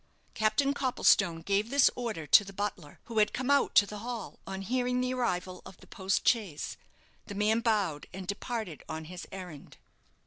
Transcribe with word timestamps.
Captain 0.33 0.73
Copplestone 0.73 1.43
gave 1.43 1.69
this 1.69 1.91
order 1.95 2.25
to 2.25 2.43
the 2.43 2.51
butler, 2.51 2.99
who 3.03 3.19
had 3.19 3.33
come 3.35 3.51
out 3.51 3.75
to 3.75 3.85
the 3.85 3.99
hall 3.99 4.39
on 4.47 4.63
hearing 4.63 4.99
the 4.99 5.13
arrival 5.13 5.61
of 5.63 5.77
the 5.77 5.85
post 5.85 6.27
chaise. 6.27 6.75
The 7.27 7.35
man 7.35 7.59
bowed, 7.59 8.07
and 8.11 8.25
departed 8.25 8.81
on 8.89 9.05
his 9.05 9.27
errand. 9.31 9.77